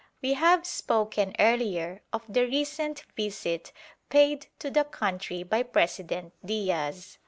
We 0.19 0.33
have 0.33 0.65
spoken 0.65 1.35
earlier 1.37 2.01
of 2.11 2.23
the 2.27 2.47
recent 2.47 3.05
visit 3.15 3.71
paid 4.09 4.47
to 4.57 4.71
the 4.71 4.83
country 4.83 5.43
by 5.43 5.61
President 5.61 6.33
Diaz. 6.43 7.19